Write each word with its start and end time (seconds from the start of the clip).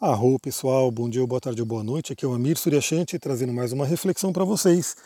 Arro 0.00 0.40
pessoal, 0.40 0.90
bom 0.90 1.08
dia, 1.08 1.24
boa 1.24 1.40
tarde 1.40 1.64
boa 1.64 1.84
noite. 1.84 2.12
Aqui 2.12 2.24
é 2.24 2.28
o 2.28 2.34
Amir 2.34 2.58
Suryashanti 2.58 3.16
trazendo 3.16 3.52
mais 3.52 3.72
uma 3.72 3.86
reflexão 3.86 4.32
para 4.32 4.44
vocês. 4.44 4.96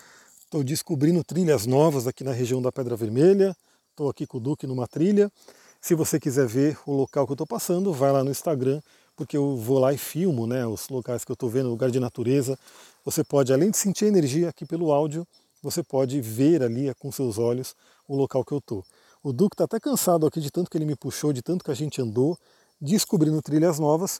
Estou 0.40 0.64
descobrindo 0.64 1.22
trilhas 1.22 1.66
novas 1.66 2.06
aqui 2.06 2.24
na 2.24 2.32
região 2.32 2.60
da 2.62 2.72
Pedra 2.72 2.96
Vermelha. 2.96 3.54
Estou 3.90 4.08
aqui 4.08 4.26
com 4.26 4.38
o 4.38 4.40
Duque 4.40 4.66
numa 4.66 4.88
trilha. 4.88 5.30
Se 5.78 5.94
você 5.94 6.18
quiser 6.18 6.46
ver 6.46 6.78
o 6.86 6.92
local 6.92 7.26
que 7.26 7.32
eu 7.32 7.34
estou 7.34 7.46
passando, 7.46 7.92
vai 7.92 8.10
lá 8.10 8.24
no 8.24 8.30
Instagram, 8.30 8.80
porque 9.14 9.36
eu 9.36 9.56
vou 9.58 9.78
lá 9.78 9.92
e 9.92 9.98
filmo 9.98 10.46
né, 10.46 10.66
os 10.66 10.88
locais 10.88 11.22
que 11.22 11.30
eu 11.30 11.34
estou 11.34 11.50
vendo, 11.50 11.68
lugar 11.68 11.90
de 11.90 12.00
natureza. 12.00 12.58
Você 13.04 13.22
pode, 13.22 13.52
além 13.52 13.70
de 13.70 13.76
sentir 13.76 14.06
energia 14.06 14.48
aqui 14.48 14.64
pelo 14.64 14.90
áudio, 14.90 15.28
você 15.62 15.82
pode 15.82 16.18
ver 16.22 16.62
ali 16.62 16.92
com 16.98 17.12
seus 17.12 17.36
olhos 17.36 17.76
o 18.08 18.16
local 18.16 18.42
que 18.42 18.52
eu 18.52 18.58
estou. 18.58 18.82
O 19.22 19.34
Duque 19.34 19.54
está 19.54 19.64
até 19.64 19.78
cansado 19.78 20.26
aqui 20.26 20.40
de 20.40 20.50
tanto 20.50 20.70
que 20.70 20.78
ele 20.78 20.86
me 20.86 20.96
puxou, 20.96 21.30
de 21.30 21.42
tanto 21.42 21.62
que 21.62 21.70
a 21.70 21.74
gente 21.74 22.00
andou, 22.00 22.38
descobrindo 22.80 23.42
trilhas 23.42 23.78
novas. 23.78 24.18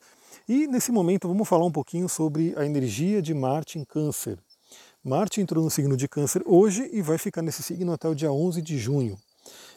E 0.49 0.67
nesse 0.67 0.91
momento 0.91 1.29
vamos 1.29 1.49
falar 1.49 1.65
um 1.65 1.73
pouquinho 1.73 2.09
sobre 2.09 2.55
a 2.57 2.65
energia 2.65 3.21
de 3.21 3.35
Marte 3.35 3.79
em 3.79 3.85
Câncer. 3.85 4.39
Marte 5.05 5.41
entrou 5.41 5.63
no 5.63 5.71
signo 5.71 5.97
de 5.97 6.09
Câncer 6.09 6.43
hoje 6.45 6.89
e 6.93 7.01
vai 7.03 7.19
ficar 7.19 7.43
nesse 7.43 7.63
signo 7.63 7.93
até 7.93 8.09
o 8.09 8.15
dia 8.15 8.33
11 8.33 8.61
de 8.61 8.79
junho. 8.79 9.19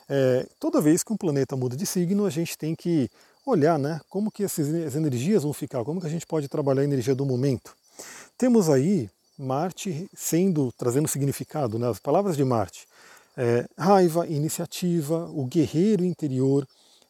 É, 0.09 0.45
toda 0.59 0.81
vez 0.81 1.03
que 1.03 1.13
um 1.13 1.17
planeta 1.17 1.55
muda 1.55 1.75
de 1.75 1.85
signo, 1.85 2.25
a 2.25 2.29
gente 2.29 2.57
tem 2.57 2.75
que 2.75 3.09
olhar 3.45 3.79
né, 3.79 3.99
como 4.09 4.31
que 4.31 4.43
essas 4.43 4.95
energias 4.95 5.43
vão 5.43 5.53
ficar, 5.53 5.83
como 5.83 6.01
que 6.01 6.07
a 6.07 6.09
gente 6.09 6.25
pode 6.25 6.47
trabalhar 6.47 6.81
a 6.81 6.85
energia 6.85 7.15
do 7.15 7.25
momento. 7.25 7.73
Temos 8.37 8.69
aí 8.69 9.09
Marte 9.37 10.09
sendo, 10.13 10.71
trazendo 10.77 11.07
significado, 11.07 11.79
né, 11.79 11.89
as 11.89 11.99
palavras 11.99 12.35
de 12.35 12.43
Marte, 12.43 12.87
é, 13.37 13.65
raiva, 13.77 14.27
iniciativa, 14.27 15.29
o 15.33 15.45
guerreiro 15.45 16.03
interior, 16.03 16.67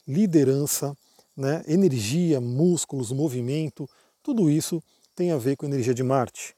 liderança, 0.07 0.95
né, 1.35 1.63
energia, 1.67 2.39
músculos, 2.41 3.11
movimento, 3.11 3.89
tudo 4.23 4.49
isso 4.49 4.81
tem 5.15 5.31
a 5.31 5.37
ver 5.37 5.55
com 5.55 5.65
a 5.65 5.69
energia 5.69 5.93
de 5.93 6.03
Marte. 6.03 6.55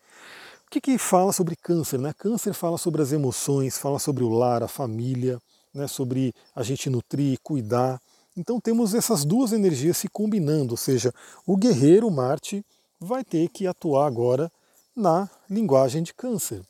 O 0.67 0.69
que, 0.69 0.81
que 0.81 0.97
fala 0.97 1.31
sobre 1.31 1.55
câncer? 1.55 1.99
Né? 1.99 2.13
Câncer 2.17 2.53
fala 2.53 2.77
sobre 2.77 3.01
as 3.01 3.11
emoções, 3.11 3.77
fala 3.77 3.99
sobre 3.99 4.23
o 4.23 4.29
lar, 4.29 4.63
a 4.63 4.67
família, 4.67 5.39
né, 5.73 5.87
sobre 5.87 6.33
a 6.55 6.63
gente 6.63 6.89
nutrir, 6.89 7.37
cuidar. 7.41 7.99
Então 8.35 8.59
temos 8.59 8.93
essas 8.93 9.23
duas 9.23 9.51
energias 9.51 9.97
se 9.97 10.07
combinando, 10.07 10.71
ou 10.71 10.77
seja, 10.77 11.13
o 11.45 11.55
guerreiro 11.55 12.09
Marte 12.09 12.65
vai 12.99 13.23
ter 13.23 13.49
que 13.49 13.67
atuar 13.67 14.07
agora 14.07 14.51
na 14.95 15.29
linguagem 15.49 16.03
de 16.03 16.13
câncer. 16.13 16.61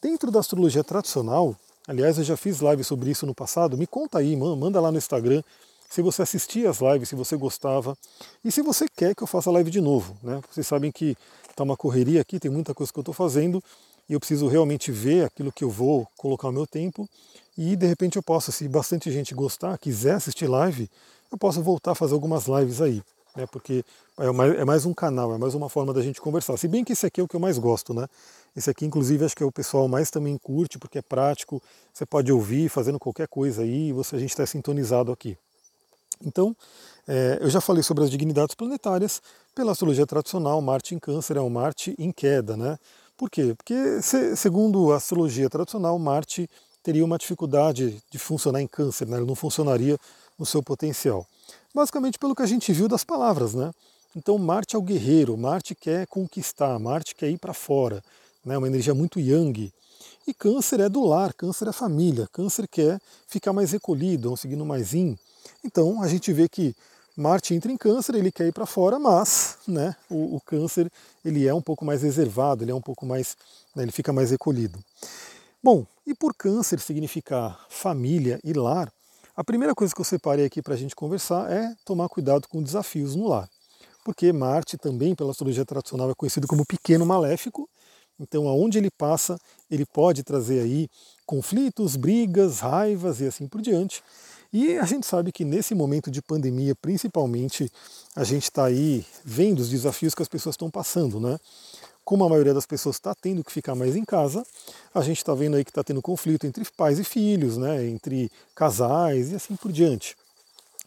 Dentro 0.00 0.30
da 0.30 0.40
astrologia 0.40 0.82
tradicional, 0.82 1.56
aliás, 1.86 2.18
eu 2.18 2.24
já 2.24 2.36
fiz 2.36 2.60
live 2.60 2.82
sobre 2.84 3.10
isso 3.10 3.26
no 3.26 3.34
passado, 3.34 3.78
me 3.78 3.86
conta 3.86 4.18
aí, 4.18 4.36
manda 4.36 4.80
lá 4.80 4.90
no 4.90 4.98
Instagram 4.98 5.42
se 5.92 6.00
você 6.00 6.22
assistia 6.22 6.70
as 6.70 6.78
lives, 6.80 7.10
se 7.10 7.14
você 7.14 7.36
gostava 7.36 7.94
e 8.42 8.50
se 8.50 8.62
você 8.62 8.86
quer 8.88 9.14
que 9.14 9.22
eu 9.22 9.26
faça 9.26 9.50
live 9.50 9.70
de 9.70 9.78
novo. 9.78 10.16
Né? 10.22 10.40
Vocês 10.50 10.66
sabem 10.66 10.90
que 10.90 11.14
está 11.50 11.62
uma 11.62 11.76
correria 11.76 12.22
aqui, 12.22 12.40
tem 12.40 12.50
muita 12.50 12.72
coisa 12.72 12.90
que 12.90 12.98
eu 12.98 13.02
estou 13.02 13.12
fazendo 13.12 13.62
e 14.08 14.14
eu 14.14 14.18
preciso 14.18 14.48
realmente 14.48 14.90
ver 14.90 15.26
aquilo 15.26 15.52
que 15.52 15.62
eu 15.62 15.68
vou 15.68 16.08
colocar 16.16 16.48
o 16.48 16.52
meu 16.52 16.66
tempo 16.66 17.06
e 17.58 17.76
de 17.76 17.86
repente 17.86 18.16
eu 18.16 18.22
posso, 18.22 18.50
se 18.50 18.66
bastante 18.68 19.12
gente 19.12 19.34
gostar, 19.34 19.76
quiser 19.76 20.14
assistir 20.14 20.46
live, 20.46 20.88
eu 21.30 21.36
posso 21.36 21.62
voltar 21.62 21.90
a 21.90 21.94
fazer 21.94 22.14
algumas 22.14 22.46
lives 22.46 22.80
aí. 22.80 23.02
Né, 23.36 23.46
porque 23.46 23.84
é 24.18 24.30
mais, 24.30 24.58
é 24.60 24.64
mais 24.64 24.86
um 24.86 24.94
canal, 24.94 25.34
é 25.34 25.38
mais 25.38 25.54
uma 25.54 25.68
forma 25.68 25.92
da 25.92 26.00
gente 26.00 26.22
conversar. 26.22 26.56
Se 26.56 26.68
bem 26.68 26.84
que 26.84 26.94
esse 26.94 27.04
aqui 27.04 27.20
é 27.20 27.24
o 27.24 27.28
que 27.28 27.36
eu 27.36 27.40
mais 27.40 27.58
gosto, 27.58 27.94
né? 27.94 28.06
Esse 28.54 28.68
aqui, 28.68 28.84
inclusive, 28.84 29.24
acho 29.24 29.34
que 29.34 29.42
é 29.42 29.46
o 29.46 29.52
pessoal 29.52 29.88
mais 29.88 30.10
também 30.10 30.36
curte, 30.36 30.78
porque 30.78 30.98
é 30.98 31.02
prático, 31.02 31.62
você 31.92 32.04
pode 32.04 32.30
ouvir 32.30 32.68
fazendo 32.68 32.98
qualquer 32.98 33.26
coisa 33.28 33.62
aí, 33.62 33.90
você, 33.90 34.16
a 34.16 34.18
gente 34.18 34.30
está 34.30 34.44
sintonizado 34.44 35.10
aqui. 35.10 35.38
Então, 36.24 36.56
é, 37.06 37.38
eu 37.40 37.50
já 37.50 37.60
falei 37.60 37.82
sobre 37.82 38.04
as 38.04 38.10
dignidades 38.10 38.54
planetárias. 38.54 39.20
Pela 39.54 39.72
astrologia 39.72 40.06
tradicional, 40.06 40.60
Marte 40.62 40.94
em 40.94 40.98
Câncer 40.98 41.36
é 41.36 41.40
um 41.40 41.50
Marte 41.50 41.94
em 41.98 42.10
queda, 42.10 42.56
né? 42.56 42.78
Por 43.16 43.30
quê? 43.30 43.54
Porque, 43.56 44.00
se, 44.00 44.34
segundo 44.36 44.92
a 44.92 44.96
astrologia 44.96 45.48
tradicional, 45.50 45.98
Marte 45.98 46.48
teria 46.82 47.04
uma 47.04 47.18
dificuldade 47.18 48.02
de 48.10 48.18
funcionar 48.18 48.60
em 48.60 48.66
Câncer, 48.66 49.06
né? 49.06 49.18
ele 49.18 49.26
não 49.26 49.34
funcionaria 49.34 49.98
no 50.38 50.44
seu 50.44 50.62
potencial. 50.62 51.26
Basicamente 51.74 52.18
pelo 52.18 52.34
que 52.34 52.42
a 52.42 52.46
gente 52.46 52.72
viu 52.72 52.88
das 52.88 53.04
palavras, 53.04 53.54
né? 53.54 53.70
Então, 54.14 54.36
Marte 54.36 54.76
é 54.76 54.78
o 54.78 54.82
guerreiro, 54.82 55.36
Marte 55.36 55.74
quer 55.74 56.06
conquistar, 56.06 56.78
Marte 56.78 57.14
quer 57.14 57.30
ir 57.30 57.38
para 57.38 57.54
fora, 57.54 58.02
né? 58.44 58.58
uma 58.58 58.66
energia 58.66 58.94
muito 58.94 59.18
yang. 59.18 59.72
E 60.26 60.34
Câncer 60.34 60.80
é 60.80 60.88
do 60.88 61.04
lar, 61.04 61.32
Câncer 61.32 61.68
é 61.68 61.72
família, 61.72 62.28
Câncer 62.30 62.68
quer 62.68 63.00
ficar 63.26 63.52
mais 63.52 63.72
recolhido, 63.72 64.28
é 64.28 64.32
um 64.32 64.36
signo 64.36 64.66
mais 64.66 64.92
in. 64.92 65.16
Então 65.64 66.02
a 66.02 66.08
gente 66.08 66.32
vê 66.32 66.48
que 66.48 66.74
Marte 67.16 67.54
entra 67.54 67.70
em 67.70 67.76
câncer, 67.76 68.14
ele 68.14 68.32
quer 68.32 68.46
ir 68.46 68.52
para 68.52 68.64
fora, 68.64 68.98
mas 68.98 69.58
né, 69.68 69.94
o, 70.08 70.36
o, 70.36 70.40
câncer 70.40 70.90
ele 71.22 71.46
é 71.46 71.52
um 71.52 71.60
pouco 71.60 71.84
mais 71.84 72.02
reservado, 72.02 72.64
ele 72.64 72.70
é 72.70 72.74
um 72.74 72.80
pouco 72.80 73.04
mais, 73.04 73.36
né, 73.76 73.82
ele 73.82 73.92
fica 73.92 74.12
mais 74.12 74.30
recolhido. 74.30 74.78
Bom, 75.62 75.86
e 76.06 76.14
por 76.14 76.34
câncer 76.34 76.80
significar 76.80 77.66
família 77.68 78.40
e 78.42 78.54
lar, 78.54 78.90
a 79.36 79.44
primeira 79.44 79.74
coisa 79.74 79.94
que 79.94 80.00
eu 80.00 80.04
separei 80.04 80.46
aqui 80.46 80.62
para 80.62 80.74
a 80.74 80.76
gente 80.76 80.96
conversar 80.96 81.50
é 81.52 81.74
tomar 81.84 82.08
cuidado 82.08 82.48
com 82.48 82.62
desafios 82.62 83.14
no 83.14 83.28
lar. 83.28 83.48
Porque 84.04 84.32
Marte 84.32 84.76
também, 84.76 85.14
pela 85.14 85.30
astrologia 85.30 85.64
tradicional, 85.64 86.10
é 86.10 86.14
conhecido 86.14 86.48
como 86.48 86.66
pequeno 86.66 87.06
maléfico, 87.06 87.68
então 88.18 88.48
aonde 88.48 88.78
ele 88.78 88.90
passa, 88.90 89.38
ele 89.70 89.84
pode 89.84 90.22
trazer 90.22 90.60
aí 90.60 90.88
conflitos, 91.26 91.96
brigas, 91.96 92.60
raivas 92.60 93.20
e 93.20 93.26
assim 93.26 93.46
por 93.46 93.60
diante. 93.60 94.02
E 94.52 94.76
a 94.76 94.84
gente 94.84 95.06
sabe 95.06 95.32
que 95.32 95.44
nesse 95.44 95.74
momento 95.74 96.10
de 96.10 96.20
pandemia, 96.20 96.74
principalmente, 96.74 97.72
a 98.14 98.22
gente 98.22 98.44
está 98.44 98.66
aí 98.66 99.04
vendo 99.24 99.60
os 99.60 99.70
desafios 99.70 100.14
que 100.14 100.20
as 100.20 100.28
pessoas 100.28 100.52
estão 100.52 100.70
passando, 100.70 101.18
né? 101.18 101.38
Como 102.04 102.22
a 102.24 102.28
maioria 102.28 102.52
das 102.52 102.66
pessoas 102.66 102.96
está 102.96 103.14
tendo 103.14 103.42
que 103.42 103.50
ficar 103.50 103.74
mais 103.74 103.96
em 103.96 104.04
casa, 104.04 104.44
a 104.94 105.00
gente 105.00 105.18
está 105.18 105.32
vendo 105.32 105.56
aí 105.56 105.64
que 105.64 105.70
está 105.70 105.82
tendo 105.82 106.02
conflito 106.02 106.46
entre 106.46 106.64
pais 106.76 106.98
e 106.98 107.04
filhos, 107.04 107.56
né? 107.56 107.86
Entre 107.86 108.30
casais 108.54 109.30
e 109.30 109.36
assim 109.36 109.56
por 109.56 109.72
diante. 109.72 110.16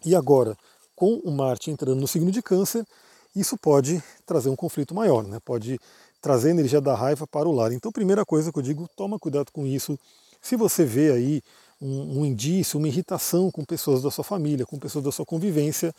E 0.05 0.15
agora, 0.15 0.55
com 0.95 1.15
o 1.23 1.31
Marte 1.31 1.71
entrando 1.71 1.99
no 1.99 2.07
signo 2.07 2.29
de 2.29 2.43
Câncer, 2.43 2.85
isso 3.35 3.57
pode 3.57 4.03
trazer 4.27 4.49
um 4.49 4.55
conflito 4.55 4.93
maior, 4.93 5.23
né? 5.23 5.39
Pode 5.43 5.79
trazer 6.21 6.51
energia 6.51 6.79
da 6.79 6.93
raiva 6.93 7.25
para 7.25 7.49
o 7.49 7.51
lar. 7.51 7.71
Então, 7.71 7.91
primeira 7.91 8.23
coisa 8.23 8.51
que 8.51 8.59
eu 8.59 8.63
digo, 8.63 8.87
toma 8.95 9.17
cuidado 9.17 9.51
com 9.51 9.65
isso. 9.65 9.97
Se 10.39 10.55
você 10.55 10.85
vê 10.85 11.11
aí 11.11 11.41
um, 11.85 12.19
um, 12.19 12.25
indício, 12.25 12.79
uma 12.79 12.87
irritação 12.87 13.51
com 13.51 13.63
pessoas 13.63 14.01
da 14.01 14.09
sua 14.09 14.23
família, 14.23 14.65
com 14.65 14.79
pessoas 14.79 15.03
da 15.03 15.11
sua 15.11 15.25
convivência, 15.25 15.93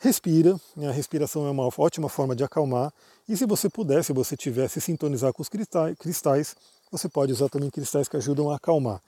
respira. 0.00 0.58
Né? 0.76 0.88
A 0.88 0.92
respiração 0.92 1.46
é 1.46 1.50
uma 1.50 1.68
ótima 1.76 2.08
forma 2.08 2.36
de 2.36 2.44
acalmar. 2.44 2.92
E 3.28 3.36
se 3.36 3.44
você 3.46 3.68
puder, 3.68 4.04
se 4.04 4.12
você 4.12 4.36
tivesse 4.36 4.80
sintonizar 4.80 5.32
com 5.32 5.42
os 5.42 5.48
cristais, 5.48 6.56
você 6.90 7.08
pode 7.08 7.32
usar 7.32 7.48
também 7.48 7.70
cristais 7.70 8.08
que 8.08 8.16
ajudam 8.16 8.50
a 8.50 8.56
acalmar, 8.56 9.00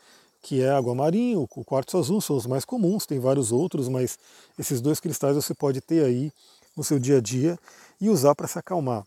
que 0.43 0.62
é 0.62 0.71
água 0.71 0.94
marinha, 0.94 1.39
o 1.39 1.47
quartzo 1.47 1.99
azul 1.99 2.21
são 2.21 2.37
os 2.37 2.47
mais 2.47 2.65
comuns, 2.65 3.06
tem 3.06 3.19
vários 3.19 3.53
outros, 3.53 3.89
mas 3.89 4.19
esses 4.59 4.81
dois 4.81 5.00
cristais 5.00 5.37
você 5.37 5.55
pode 5.55 5.81
ter 5.81 6.05
aí 6.05 6.33
no 6.77 6.83
seu 6.83 6.99
dia 6.99 7.19
a 7.19 7.21
dia 7.21 7.59
e 8.00 8.09
usar 8.09 8.34
para 8.34 8.49
se 8.49 8.59
acalmar. 8.59 9.05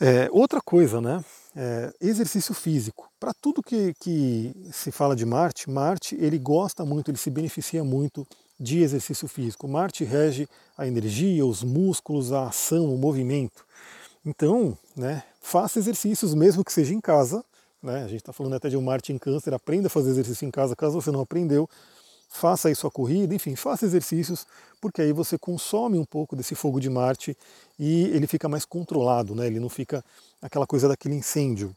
É, 0.00 0.28
outra 0.30 0.60
coisa, 0.60 1.00
né? 1.00 1.24
É, 1.58 1.90
exercício 2.02 2.54
físico. 2.54 3.08
Para 3.18 3.32
tudo 3.32 3.62
que, 3.62 3.94
que 3.98 4.54
se 4.70 4.92
fala 4.92 5.16
de 5.16 5.24
Marte, 5.24 5.70
Marte 5.70 6.14
ele 6.20 6.38
gosta 6.38 6.84
muito, 6.84 7.10
ele 7.10 7.16
se 7.16 7.30
beneficia 7.30 7.82
muito 7.82 8.26
de 8.60 8.82
exercício 8.82 9.26
físico. 9.26 9.66
Marte 9.66 10.04
rege 10.04 10.46
a 10.76 10.86
energia, 10.86 11.46
os 11.46 11.62
músculos, 11.62 12.30
a 12.30 12.48
ação, 12.48 12.92
o 12.92 12.98
movimento. 12.98 13.64
Então, 14.24 14.76
né, 14.94 15.22
faça 15.40 15.78
exercícios, 15.78 16.34
mesmo 16.34 16.62
que 16.62 16.72
seja 16.72 16.92
em 16.92 17.00
casa. 17.00 17.42
Né, 17.82 18.04
a 18.04 18.08
gente 18.08 18.20
está 18.20 18.34
falando 18.34 18.54
até 18.54 18.68
de 18.68 18.76
um 18.76 18.82
Marte 18.82 19.12
em 19.12 19.18
câncer, 19.18 19.54
aprenda 19.54 19.86
a 19.86 19.90
fazer 19.90 20.10
exercício 20.10 20.46
em 20.46 20.50
casa, 20.50 20.76
caso 20.76 21.00
você 21.00 21.10
não 21.10 21.20
aprendeu, 21.20 21.68
faça 22.28 22.68
aí 22.68 22.74
sua 22.74 22.90
corrida, 22.90 23.34
enfim, 23.34 23.56
faça 23.56 23.84
exercícios, 23.84 24.46
porque 24.80 25.02
aí 25.02 25.12
você 25.12 25.38
consome 25.38 25.98
um 25.98 26.04
pouco 26.04 26.36
desse 26.36 26.54
fogo 26.54 26.80
de 26.80 26.90
Marte 26.90 27.36
e 27.78 28.04
ele 28.04 28.26
fica 28.26 28.48
mais 28.48 28.64
controlado, 28.64 29.34
né? 29.34 29.46
ele 29.46 29.60
não 29.60 29.68
fica 29.68 30.04
aquela 30.40 30.66
coisa 30.66 30.88
daquele 30.88 31.14
incêndio. 31.14 31.74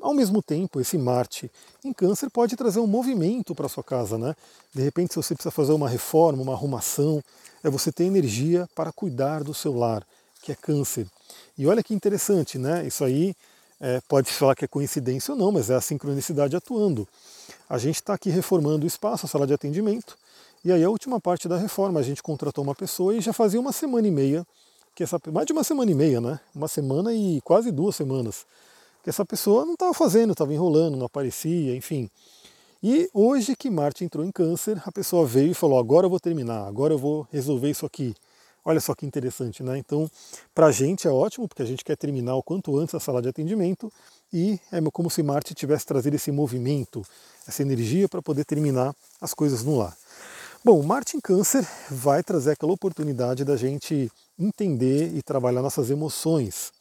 Ao 0.00 0.12
mesmo 0.12 0.42
tempo, 0.42 0.80
esse 0.80 0.98
Marte 0.98 1.50
em 1.84 1.92
Câncer 1.92 2.28
pode 2.28 2.56
trazer 2.56 2.80
um 2.80 2.88
movimento 2.88 3.54
para 3.54 3.68
sua 3.68 3.84
casa, 3.84 4.18
né? 4.18 4.34
De 4.74 4.82
repente, 4.82 5.14
se 5.14 5.16
você 5.16 5.32
precisa 5.32 5.52
fazer 5.52 5.72
uma 5.72 5.88
reforma, 5.88 6.42
uma 6.42 6.54
arrumação, 6.54 7.22
é 7.62 7.70
você 7.70 7.92
ter 7.92 8.02
energia 8.02 8.68
para 8.74 8.90
cuidar 8.90 9.44
do 9.44 9.54
seu 9.54 9.72
lar, 9.72 10.04
que 10.42 10.50
é 10.50 10.56
Câncer. 10.56 11.06
E 11.56 11.68
olha 11.68 11.84
que 11.84 11.94
interessante, 11.94 12.58
né? 12.58 12.84
Isso 12.84 13.04
aí 13.04 13.32
é, 13.82 14.00
pode 14.08 14.30
falar 14.30 14.54
que 14.54 14.64
é 14.64 14.68
coincidência 14.68 15.32
ou 15.32 15.38
não, 15.38 15.52
mas 15.52 15.68
é 15.68 15.74
a 15.74 15.80
sincronicidade 15.80 16.56
atuando. 16.56 17.06
A 17.68 17.76
gente 17.76 17.96
está 17.96 18.14
aqui 18.14 18.30
reformando 18.30 18.84
o 18.84 18.86
espaço, 18.86 19.26
a 19.26 19.28
sala 19.28 19.46
de 19.46 19.52
atendimento, 19.52 20.16
e 20.64 20.72
aí 20.72 20.82
a 20.82 20.88
última 20.88 21.20
parte 21.20 21.48
da 21.48 21.58
reforma, 21.58 22.00
a 22.00 22.02
gente 22.02 22.22
contratou 22.22 22.62
uma 22.62 22.74
pessoa 22.74 23.14
e 23.14 23.20
já 23.20 23.32
fazia 23.32 23.60
uma 23.60 23.72
semana 23.72 24.06
e 24.06 24.10
meia, 24.10 24.46
que 24.94 25.02
essa, 25.02 25.20
mais 25.32 25.46
de 25.46 25.52
uma 25.52 25.64
semana 25.64 25.90
e 25.90 25.94
meia, 25.94 26.20
né? 26.20 26.38
Uma 26.54 26.68
semana 26.68 27.12
e 27.12 27.40
quase 27.42 27.72
duas 27.72 27.96
semanas 27.96 28.46
que 29.02 29.10
essa 29.10 29.24
pessoa 29.24 29.64
não 29.64 29.74
estava 29.74 29.92
fazendo, 29.92 30.32
estava 30.32 30.54
enrolando, 30.54 30.96
não 30.96 31.06
aparecia, 31.06 31.74
enfim. 31.74 32.08
E 32.82 33.08
hoje 33.12 33.56
que 33.56 33.68
Marte 33.68 34.04
entrou 34.04 34.24
em 34.24 34.30
câncer, 34.30 34.80
a 34.86 34.92
pessoa 34.92 35.26
veio 35.26 35.50
e 35.50 35.54
falou, 35.54 35.78
agora 35.78 36.06
eu 36.06 36.10
vou 36.10 36.20
terminar, 36.20 36.66
agora 36.66 36.94
eu 36.94 36.98
vou 36.98 37.26
resolver 37.32 37.70
isso 37.70 37.84
aqui. 37.84 38.14
Olha 38.64 38.80
só 38.80 38.94
que 38.94 39.04
interessante, 39.04 39.62
né? 39.62 39.76
Então, 39.76 40.08
para 40.54 40.66
a 40.66 40.72
gente 40.72 41.08
é 41.08 41.10
ótimo, 41.10 41.48
porque 41.48 41.62
a 41.62 41.66
gente 41.66 41.84
quer 41.84 41.96
terminar 41.96 42.36
o 42.36 42.42
quanto 42.42 42.78
antes 42.78 42.94
a 42.94 43.00
sala 43.00 43.20
de 43.20 43.28
atendimento 43.28 43.92
e 44.32 44.58
é 44.70 44.80
como 44.92 45.10
se 45.10 45.22
Marte 45.22 45.52
tivesse 45.54 45.84
trazido 45.84 46.14
esse 46.14 46.30
movimento, 46.30 47.04
essa 47.46 47.62
energia 47.62 48.08
para 48.08 48.22
poder 48.22 48.44
terminar 48.44 48.94
as 49.20 49.34
coisas 49.34 49.64
no 49.64 49.76
lar. 49.76 49.96
Bom, 50.64 50.80
Marte 50.84 51.16
em 51.16 51.20
Câncer 51.20 51.66
vai 51.90 52.22
trazer 52.22 52.52
aquela 52.52 52.72
oportunidade 52.72 53.44
da 53.44 53.56
gente 53.56 54.10
entender 54.38 55.12
e 55.12 55.20
trabalhar 55.20 55.60
nossas 55.60 55.90
emoções. 55.90 56.72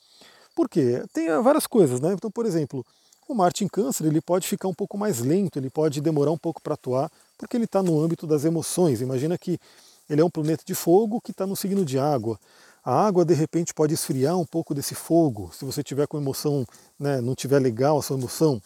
Por 0.56 0.69
quê? 0.69 1.04
Tem 1.12 1.30
várias 1.42 1.66
coisas, 1.66 2.00
né? 2.00 2.13
Então, 2.13 2.30
por 2.30 2.45
exemplo, 2.45 2.86
o 3.28 3.33
Marte 3.33 3.63
em 3.63 3.68
Câncer 3.68 4.06
ele 4.06 4.22
pode 4.22 4.48
ficar 4.48 4.68
um 4.68 4.74
pouco 4.74 5.00
mais 5.00 5.19
lento, 5.19 5.57
ele 5.57 5.69
pode 5.69 6.00
demorar 6.00 6.31
um 6.31 6.38
pouco 6.38 6.62
para 6.62 6.75
atuar, 6.75 7.12
porque 7.39 7.57
ele 7.57 7.66
está 7.66 7.81
no 7.81 8.00
âmbito 8.00 8.28
das 8.28 8.45
emoções. 8.45 9.01
Imagina 9.01 9.36
que 9.36 9.57
ele 10.12 10.19
é 10.19 10.25
um 10.25 10.30
planeta 10.30 10.63
de 10.66 10.75
fogo 10.75 11.22
que 11.22 11.31
está 11.31 11.48
no 11.48 11.56
signo 11.56 11.86
de 11.86 11.98
água. 11.98 12.38
A 12.84 13.08
água 13.08 13.24
de 13.24 13.34
repente 13.34 13.74
pode 13.74 13.94
esfriar 13.94 14.38
um 14.38 14.46
pouco 14.46 14.75
desse 14.75 14.94
fogo, 14.94 15.50
se 15.54 15.63
você 15.63 15.81
tiver 15.81 16.06
com 16.06 16.18
emoção, 16.18 16.66
né, 17.00 17.22
não 17.22 17.34
tiver 17.34 17.60
legal 17.60 17.98
a 17.98 18.02
sua 18.02 18.18
emoção. 18.18 18.62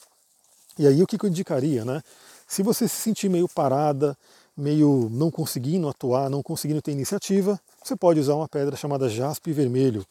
E 0.80 0.88
aí 0.88 1.04
o 1.04 1.06
que 1.06 1.24
eu 1.24 1.30
indicaria, 1.30 1.86
né? 1.86 2.02
Se 2.48 2.64
você 2.64 2.88
se 2.88 2.96
sentir 2.96 3.30
meio 3.30 3.48
parada, 3.48 4.18
meio 4.58 5.08
não 5.12 5.30
conseguindo 5.30 5.88
atuar, 5.88 6.30
não 6.30 6.42
conseguindo 6.42 6.82
ter 6.82 6.92
iniciativa, 6.92 7.60
você 7.84 7.96
pode 7.96 8.20
usar 8.20 8.34
uma 8.34 8.48
pedra 8.48 8.76
chamada 8.76 9.08
jaspe 9.08 9.52
vermelho, 9.54 10.04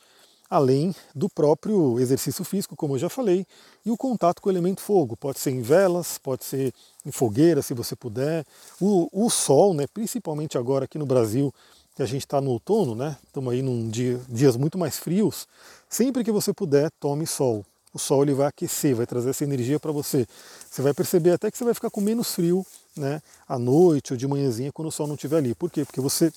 além 0.55 0.95
do 1.13 1.29
próprio 1.29 1.99
exercício 1.99 2.45
físico, 2.45 2.77
como 2.77 2.95
eu 2.95 2.99
já 3.01 3.09
falei, 3.09 3.45
e 3.85 3.91
o 3.91 3.97
contato 3.97 4.41
com 4.41 4.49
o 4.49 4.53
elemento 4.53 4.81
fogo. 4.81 5.17
Pode 5.17 5.41
ser 5.41 5.51
em 5.51 5.61
velas, 5.61 6.17
pode 6.17 6.45
ser 6.45 6.73
em 7.05 7.11
fogueira, 7.11 7.61
se 7.61 7.75
você 7.75 7.97
puder. 7.97 8.47
O, 8.81 9.09
o 9.13 9.29
sol, 9.29 9.75
né, 9.75 9.87
principalmente 9.93 10.57
agora 10.57 10.85
aqui 10.85 10.97
no 10.97 11.05
Brasil, 11.05 11.53
que 11.97 12.03
a 12.05 12.07
gente 12.07 12.21
está 12.21 12.41
no 12.41 12.51
outono, 12.51 12.95
né, 12.95 13.17
estamos 13.27 13.53
aí 13.53 13.63
num 13.63 13.89
dia, 13.89 14.21
dias 14.29 14.57
muito 14.57 14.79
mais 14.79 14.97
frios, 14.97 15.49
sempre 15.91 16.23
que 16.23 16.31
você 16.31 16.53
puder, 16.53 16.89
tome 17.01 17.27
sol. 17.27 17.67
O 17.93 17.99
sol 17.99 18.23
ele 18.23 18.35
vai 18.35 18.47
aquecer, 18.47 18.95
vai 18.95 19.07
trazer 19.07 19.31
essa 19.31 19.43
energia 19.43 19.81
para 19.81 19.91
você. 19.91 20.25
Você 20.71 20.83
vai 20.83 20.95
perceber 20.95 21.33
até 21.33 21.51
que 21.51 21.59
você 21.59 21.65
vai 21.65 21.75
ficar 21.75 21.91
com 21.91 22.01
menos 22.01 22.33
frio 22.33 22.65
né, 22.97 23.21
à 23.49 23.59
noite 23.59 24.13
ou 24.13 24.17
de 24.17 24.29
manhãzinha 24.29 24.71
quando 24.73 24.87
o 24.87 24.93
sol 24.93 25.09
não 25.09 25.17
estiver 25.17 25.39
ali. 25.39 25.53
Por 25.53 25.69
quê? 25.69 25.85
Porque 25.85 26.01
você 26.01 26.33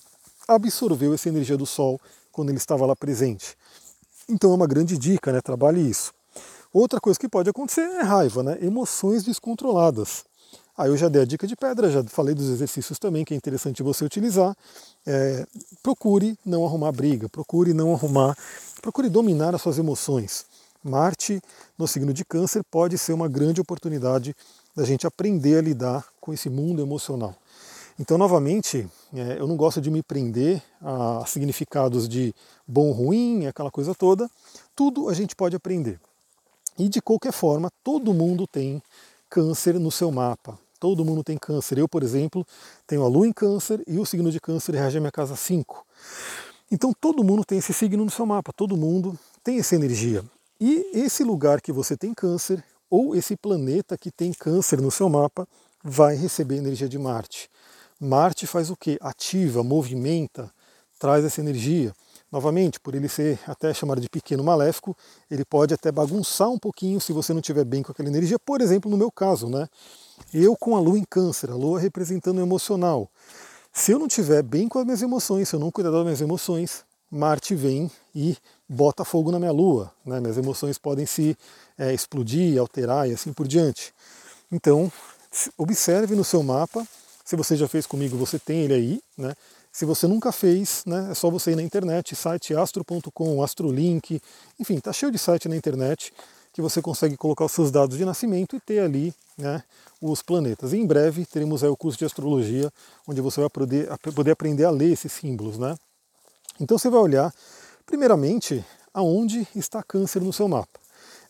absorveu 0.48 1.14
essa 1.14 1.30
energia 1.30 1.58
do 1.58 1.68
sol 1.68 2.02
quando 2.31 2.50
ele 2.50 2.58
estava 2.58 2.86
lá 2.86 2.96
presente. 2.96 3.56
Então 4.30 4.52
é 4.52 4.56
uma 4.56 4.68
grande 4.68 4.98
dica, 4.98 5.32
né? 5.32 5.42
Trabalhe 5.42 5.82
isso. 5.82 6.14
Outra 6.74 7.00
coisa 7.00 7.20
que 7.20 7.30
pode 7.30 7.50
acontecer 7.50 7.82
é 7.82 8.02
raiva, 8.02 8.44
né? 8.44 8.58
Emoções 8.62 9.24
descontroladas. 9.24 10.26
Aí 10.78 10.90
eu 10.90 10.98
já 10.98 11.10
dei 11.10 11.24
a 11.24 11.26
dica 11.26 11.48
de 11.48 11.56
pedra, 11.56 11.90
já 11.90 12.04
falei 12.04 12.36
dos 12.36 12.50
exercícios 12.50 13.00
também, 13.00 13.26
que 13.26 13.34
é 13.34 13.38
interessante 13.38 13.82
você 13.82 14.06
utilizar. 14.06 14.56
É, 15.06 15.46
procure 15.82 16.38
não 16.46 16.66
arrumar 16.66 16.92
briga, 16.92 17.28
procure 17.28 17.74
não 17.74 17.94
arrumar, 17.94 18.38
procure 18.82 19.10
dominar 19.10 19.56
as 19.56 19.62
suas 19.62 19.80
emoções. 19.80 20.46
Marte, 20.84 21.42
no 21.78 21.88
signo 21.88 22.14
de 22.14 22.24
Câncer, 22.24 22.64
pode 22.70 22.98
ser 22.98 23.14
uma 23.14 23.28
grande 23.28 23.60
oportunidade 23.60 24.36
da 24.76 24.86
gente 24.86 25.08
aprender 25.08 25.58
a 25.58 25.62
lidar 25.62 26.06
com 26.22 26.32
esse 26.32 26.50
mundo 26.50 26.82
emocional. 26.82 27.36
Então, 28.00 28.18
novamente, 28.18 28.88
é, 29.14 29.40
eu 29.40 29.48
não 29.48 29.58
gosto 29.58 29.82
de 29.82 29.90
me 29.90 30.04
prender 30.04 30.62
a 30.82 31.24
significados 31.26 32.08
de 32.08 32.34
bom, 32.68 32.92
ruim, 32.92 33.48
aquela 33.48 33.72
coisa 33.72 33.96
toda. 33.96 34.30
Tudo 34.76 35.10
a 35.10 35.14
gente 35.14 35.36
pode 35.36 35.56
aprender. 35.56 36.00
E 36.78 36.88
de 36.88 37.02
qualquer 37.02 37.32
forma, 37.32 37.72
todo 37.84 38.14
mundo 38.14 38.46
tem 38.46 38.82
câncer 39.30 39.80
no 39.80 39.90
seu 39.90 40.12
mapa. 40.12 40.60
Todo 40.80 41.04
mundo 41.04 41.24
tem 41.24 41.38
câncer. 41.38 41.80
Eu, 41.80 41.88
por 41.88 42.04
exemplo, 42.04 42.46
tenho 42.86 43.04
a 43.04 43.08
lua 43.08 43.28
em 43.28 43.34
câncer 43.34 43.84
e 43.88 43.98
o 43.98 44.06
signo 44.06 44.32
de 44.32 44.40
câncer 44.40 44.76
rege 44.76 44.98
a 44.98 45.02
minha 45.02 45.12
casa 45.12 45.36
5. 45.36 45.84
Então 46.72 46.94
todo 46.94 47.24
mundo 47.24 47.44
tem 47.44 47.58
esse 47.58 47.74
signo 47.74 48.04
no 48.04 48.12
seu 48.12 48.26
mapa, 48.26 48.52
todo 48.54 48.78
mundo 48.78 49.18
tem 49.44 49.58
essa 49.58 49.76
energia. 49.76 50.24
E 50.60 50.92
esse 50.94 51.24
lugar 51.24 51.62
que 51.62 51.72
você 51.72 51.96
tem 51.96 52.14
câncer, 52.14 52.64
ou 52.90 53.16
esse 53.16 53.36
planeta 53.36 53.98
que 53.98 54.12
tem 54.12 54.34
câncer 54.34 54.82
no 54.82 54.92
seu 54.92 55.10
mapa, 55.10 55.48
vai 55.84 56.16
receber 56.16 56.58
energia 56.58 56.90
de 56.90 57.00
Marte. 57.00 57.50
Marte 58.00 58.46
faz 58.46 58.70
o 58.70 58.76
que? 58.76 58.98
Ativa, 59.02 59.64
movimenta, 59.64 60.52
traz 61.00 61.26
essa 61.26 61.42
energia. 61.42 61.94
Novamente, 62.32 62.80
por 62.80 62.94
ele 62.94 63.08
ser 63.08 63.40
até 63.48 63.74
chamado 63.74 64.02
de 64.02 64.10
pequeno 64.10 64.44
maléfico, 64.44 64.96
ele 65.32 65.46
pode 65.46 65.74
até 65.74 65.92
bagunçar 65.92 66.50
um 66.50 66.60
pouquinho 66.60 67.00
se 67.00 67.14
você 67.14 67.32
não 67.34 67.40
estiver 67.40 67.64
bem 67.64 67.82
com 67.82 67.92
aquela 67.92 68.10
energia. 68.10 68.38
Por 68.38 68.62
exemplo, 68.62 68.92
no 68.92 68.98
meu 68.98 69.10
caso, 69.10 69.50
né? 69.50 69.68
Eu 70.34 70.56
com 70.56 70.76
a 70.76 70.80
lua 70.80 71.00
em 71.00 71.06
câncer, 71.06 71.50
a 71.50 71.56
lua 71.56 71.80
representando 71.80 72.38
o 72.40 72.42
emocional. 72.42 73.10
Se 73.72 73.92
eu 73.92 74.00
não 74.00 74.08
estiver 74.08 74.44
bem 74.44 74.68
com 74.68 74.78
as 74.78 74.86
minhas 74.86 75.02
emoções, 75.02 75.48
se 75.48 75.56
eu 75.56 75.60
não 75.60 75.72
cuidar 75.72 75.92
das 75.92 76.04
minhas 76.04 76.20
emoções, 76.20 76.84
Marte 77.10 77.56
vem 77.56 77.90
e 78.14 78.36
bota 78.68 79.06
fogo 79.06 79.32
na 79.32 79.40
minha 79.40 79.52
lua. 79.52 79.92
Né? 80.06 80.20
Minhas 80.20 80.38
emoções 80.38 80.78
podem 80.78 81.06
se 81.06 81.38
é, 81.78 81.94
explodir, 81.94 82.60
alterar 82.60 83.10
e 83.10 83.14
assim 83.14 83.32
por 83.32 83.48
diante. 83.48 83.94
Então, 84.52 84.92
observe 85.58 86.16
no 86.16 86.24
seu 86.24 86.44
mapa. 86.44 86.86
Se 87.28 87.36
você 87.36 87.58
já 87.58 87.68
fez 87.68 87.86
comigo, 87.86 88.16
você 88.16 88.40
tem 88.40 88.62
ele 88.62 88.74
aí. 88.74 89.02
Né? 89.18 89.36
Se 89.70 89.84
você 89.84 90.08
nunca 90.08 90.32
fez, 90.32 90.84
né, 90.86 91.10
é 91.12 91.14
só 91.14 91.30
você 91.30 91.52
ir 91.52 91.58
na 91.58 91.62
internet, 91.62 92.16
site 92.16 92.56
astro.com, 92.56 93.44
astrolink, 93.44 94.22
enfim, 94.58 94.80
tá 94.80 94.94
cheio 94.94 95.12
de 95.12 95.18
site 95.18 95.50
na 95.50 95.56
internet 95.58 96.14
que 96.54 96.62
você 96.62 96.82
consegue 96.82 97.18
colocar 97.18 97.44
os 97.44 97.52
seus 97.52 97.70
dados 97.70 97.98
de 97.98 98.06
nascimento 98.06 98.56
e 98.56 98.62
ter 98.62 98.80
ali 98.80 99.14
né, 99.38 99.62
os 100.02 100.22
planetas. 100.22 100.72
E 100.72 100.78
em 100.78 100.88
breve 100.88 101.26
teremos 101.26 101.66
aí 101.66 101.70
o 101.70 101.76
curso 101.76 102.00
de 102.00 102.06
astrologia, 102.06 102.72
onde 103.06 103.20
você 103.20 103.42
vai 103.42 103.50
poder, 103.50 103.90
poder 104.16 104.32
aprender 104.32 104.64
a 104.64 104.70
ler 104.70 104.94
esses 104.94 105.12
símbolos. 105.12 105.58
Né? 105.58 105.76
Então 106.62 106.78
você 106.78 106.90
vai 106.90 107.02
olhar, 107.02 107.34
primeiramente, 107.86 108.66
aonde 108.94 109.46
está 109.54 109.84
câncer 109.84 110.22
no 110.22 110.32
seu 110.32 110.48
mapa. 110.48 110.80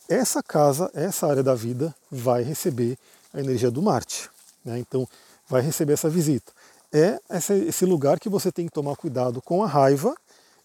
Essa 0.08 0.44
casa, 0.44 0.92
essa 0.94 1.26
área 1.26 1.42
da 1.42 1.56
vida, 1.56 1.92
vai 2.08 2.44
receber 2.44 2.96
a 3.34 3.40
energia 3.40 3.68
do 3.68 3.82
Marte. 3.82 4.30
Né? 4.64 4.78
Então 4.78 5.08
vai 5.48 5.62
receber 5.62 5.94
essa 5.94 6.08
visita. 6.08 6.52
É 6.92 7.18
esse 7.66 7.84
lugar 7.84 8.18
que 8.18 8.28
você 8.28 8.50
tem 8.50 8.66
que 8.66 8.72
tomar 8.72 8.96
cuidado 8.96 9.42
com 9.42 9.62
a 9.62 9.66
raiva 9.66 10.14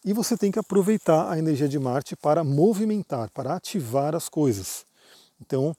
e 0.05 0.13
você 0.13 0.37
tem 0.37 0.51
que 0.51 0.59
aproveitar 0.59 1.29
a 1.29 1.37
energia 1.37 1.67
de 1.67 1.79
Marte 1.79 2.15
para 2.15 2.43
movimentar, 2.43 3.29
para 3.31 3.55
ativar 3.55 4.15
as 4.15 4.29
coisas. 4.29 4.85
Então, 5.41 5.75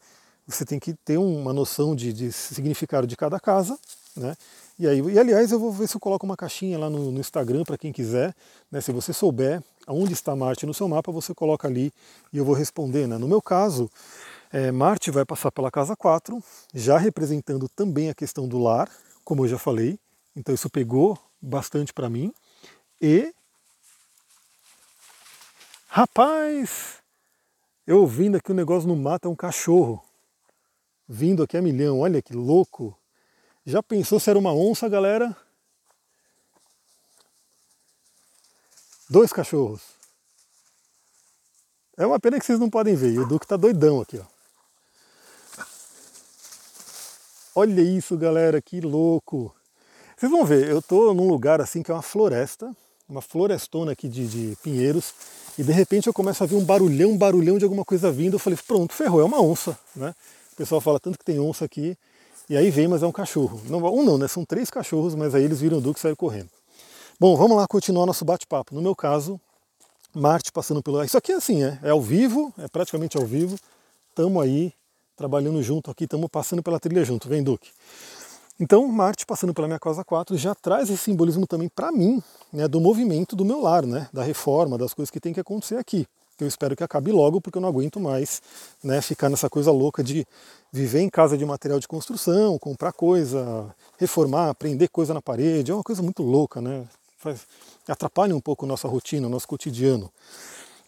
você 0.46 0.64
tem 0.64 0.78
que 0.78 0.92
ter 0.92 1.18
uma 1.18 1.52
noção 1.52 1.94
de, 1.94 2.12
de 2.12 2.32
significado 2.32 3.06
de 3.06 3.16
cada 3.16 3.40
casa, 3.40 3.78
né? 4.16 4.36
E, 4.78 4.88
aí, 4.88 5.00
e 5.00 5.18
aliás, 5.18 5.52
eu 5.52 5.58
vou 5.58 5.70
ver 5.70 5.86
se 5.86 5.96
eu 5.96 6.00
coloco 6.00 6.26
uma 6.26 6.36
caixinha 6.36 6.76
lá 6.78 6.90
no, 6.90 7.12
no 7.12 7.20
Instagram 7.20 7.62
para 7.62 7.78
quem 7.78 7.92
quiser. 7.92 8.34
Né? 8.70 8.80
Se 8.80 8.90
você 8.90 9.12
souber 9.12 9.62
aonde 9.86 10.12
está 10.12 10.34
Marte 10.34 10.66
no 10.66 10.74
seu 10.74 10.88
mapa, 10.88 11.12
você 11.12 11.32
coloca 11.32 11.68
ali 11.68 11.92
e 12.32 12.38
eu 12.38 12.44
vou 12.44 12.54
responder. 12.54 13.06
Né? 13.06 13.16
No 13.16 13.28
meu 13.28 13.40
caso, 13.40 13.88
é, 14.54 14.70
Marte 14.70 15.10
vai 15.10 15.24
passar 15.24 15.50
pela 15.50 15.68
casa 15.68 15.96
4, 15.96 16.40
já 16.72 16.96
representando 16.96 17.68
também 17.68 18.08
a 18.08 18.14
questão 18.14 18.46
do 18.46 18.56
lar, 18.56 18.88
como 19.24 19.44
eu 19.44 19.48
já 19.48 19.58
falei. 19.58 19.98
Então 20.36 20.54
isso 20.54 20.70
pegou 20.70 21.18
bastante 21.42 21.92
para 21.92 22.08
mim. 22.08 22.32
E. 23.02 23.34
Rapaz! 25.88 27.02
Eu 27.84 28.02
ouvindo 28.02 28.36
aqui 28.36 28.52
o 28.52 28.54
negócio 28.54 28.88
no 28.88 28.94
mato 28.94 29.26
é 29.26 29.28
um 29.28 29.34
cachorro. 29.34 30.00
Vindo 31.08 31.42
aqui 31.42 31.56
a 31.56 31.62
milhão, 31.62 31.98
olha 31.98 32.22
que 32.22 32.32
louco! 32.32 32.96
Já 33.66 33.82
pensou 33.82 34.20
se 34.20 34.30
era 34.30 34.38
uma 34.38 34.54
onça, 34.54 34.88
galera? 34.88 35.36
Dois 39.10 39.32
cachorros. 39.32 39.82
É 41.96 42.06
uma 42.06 42.20
pena 42.20 42.38
que 42.38 42.46
vocês 42.46 42.60
não 42.60 42.70
podem 42.70 42.94
ver. 42.94 43.14
E 43.14 43.18
o 43.18 43.26
Duque 43.26 43.48
tá 43.48 43.56
doidão 43.56 44.00
aqui, 44.00 44.18
ó. 44.18 44.33
Olha 47.56 47.80
isso, 47.80 48.16
galera, 48.16 48.60
que 48.60 48.80
louco. 48.80 49.54
Vocês 50.16 50.30
vão 50.30 50.44
ver, 50.44 50.68
eu 50.68 50.82
tô 50.82 51.14
num 51.14 51.28
lugar 51.28 51.60
assim 51.60 51.84
que 51.84 51.90
é 51.92 51.94
uma 51.94 52.02
floresta, 52.02 52.74
uma 53.08 53.20
florestona 53.20 53.92
aqui 53.92 54.08
de, 54.08 54.26
de 54.26 54.56
pinheiros, 54.56 55.14
e 55.56 55.62
de 55.62 55.70
repente 55.70 56.08
eu 56.08 56.12
começo 56.12 56.42
a 56.42 56.46
ver 56.48 56.56
um 56.56 56.64
barulhão, 56.64 57.16
barulhão 57.16 57.56
de 57.56 57.64
alguma 57.64 57.84
coisa 57.84 58.10
vindo. 58.10 58.34
Eu 58.34 58.38
falei, 58.40 58.58
pronto, 58.66 58.92
ferrou, 58.92 59.20
é 59.20 59.24
uma 59.24 59.40
onça, 59.40 59.78
né? 59.94 60.12
O 60.52 60.56
pessoal 60.56 60.80
fala 60.80 60.98
tanto 60.98 61.16
que 61.16 61.24
tem 61.24 61.38
onça 61.38 61.64
aqui. 61.64 61.96
E 62.50 62.56
aí 62.56 62.70
vem, 62.72 62.88
mas 62.88 63.04
é 63.04 63.06
um 63.06 63.12
cachorro. 63.12 63.60
Não, 63.68 63.78
um 63.78 64.02
não, 64.02 64.18
né? 64.18 64.26
São 64.26 64.44
três 64.44 64.68
cachorros, 64.68 65.14
mas 65.14 65.32
aí 65.32 65.44
eles 65.44 65.60
viram 65.60 65.78
o 65.78 65.80
Duque 65.80 66.00
e 66.00 66.02
saíram 66.02 66.16
correndo. 66.16 66.50
Bom, 67.20 67.36
vamos 67.36 67.56
lá 67.56 67.68
continuar 67.68 68.04
nosso 68.04 68.24
bate-papo. 68.24 68.74
No 68.74 68.82
meu 68.82 68.96
caso, 68.96 69.40
Marte 70.12 70.50
passando 70.50 70.82
pelo. 70.82 71.04
Isso 71.04 71.16
aqui 71.16 71.30
é 71.30 71.36
assim, 71.36 71.62
é, 71.62 71.78
é 71.84 71.90
ao 71.90 72.02
vivo, 72.02 72.52
é 72.58 72.66
praticamente 72.66 73.16
ao 73.16 73.24
vivo. 73.24 73.56
Estamos 74.10 74.42
aí 74.42 74.72
trabalhando 75.16 75.62
junto 75.62 75.90
aqui, 75.90 76.04
estamos 76.04 76.28
passando 76.30 76.62
pela 76.62 76.78
trilha 76.80 77.04
junto. 77.04 77.28
Vem, 77.28 77.42
Duque. 77.42 77.70
Então, 78.58 78.86
Marte 78.86 79.26
passando 79.26 79.52
pela 79.52 79.66
minha 79.66 79.80
casa 79.80 80.04
4 80.04 80.36
já 80.36 80.54
traz 80.54 80.88
esse 80.88 81.02
simbolismo 81.02 81.46
também 81.46 81.68
para 81.68 81.90
mim, 81.90 82.22
né, 82.52 82.68
do 82.68 82.80
movimento 82.80 83.34
do 83.34 83.44
meu 83.44 83.60
lar, 83.60 83.84
né, 83.84 84.08
da 84.12 84.22
reforma, 84.22 84.78
das 84.78 84.94
coisas 84.94 85.10
que 85.10 85.18
tem 85.18 85.32
que 85.32 85.40
acontecer 85.40 85.76
aqui 85.76 86.06
eu 86.40 86.48
espero 86.48 86.74
que 86.74 86.82
acabe 86.82 87.12
logo, 87.12 87.40
porque 87.40 87.58
eu 87.58 87.62
não 87.62 87.68
aguento 87.68 88.00
mais 88.00 88.42
né, 88.82 89.00
ficar 89.00 89.28
nessa 89.28 89.48
coisa 89.48 89.70
louca 89.70 90.02
de 90.02 90.26
viver 90.72 91.00
em 91.00 91.08
casa 91.08 91.38
de 91.38 91.44
material 91.44 91.78
de 91.78 91.86
construção, 91.86 92.58
comprar 92.58 92.92
coisa, 92.92 93.72
reformar, 93.98 94.54
prender 94.54 94.88
coisa 94.88 95.14
na 95.14 95.22
parede, 95.22 95.70
é 95.70 95.74
uma 95.74 95.84
coisa 95.84 96.02
muito 96.02 96.22
louca, 96.22 96.60
né? 96.60 96.86
faz, 97.18 97.46
atrapalham 97.86 98.36
um 98.36 98.40
pouco 98.40 98.66
nossa 98.66 98.88
rotina, 98.88 99.28
nosso 99.28 99.46
cotidiano. 99.46 100.10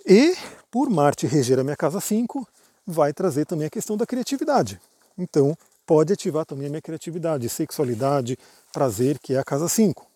E 0.05 0.37
por 0.71 0.91
Marte 0.91 1.27
reger 1.27 1.59
a 1.59 1.65
minha 1.65 1.77
casa 1.77 2.01
5, 2.01 2.47
vai 2.87 3.13
trazer 3.13 3.45
também 3.47 3.67
a 3.67 3.71
questão 3.71 3.97
da 3.97 4.07
criatividade. 4.07 4.81
Então, 5.19 5.57
pode 5.87 6.13
ativar 6.13 6.45
também 6.45 6.67
a 6.67 6.71
minha 6.71 6.83
criatividade, 6.83 7.49
sexualidade, 7.49 8.39
prazer, 8.73 9.19
que 9.19 9.35
é 9.35 9.39
a 9.39 9.45
casa 9.45 9.69
5. 9.69 10.07